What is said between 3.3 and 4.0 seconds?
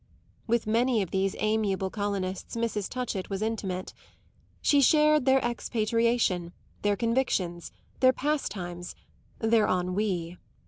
intimate;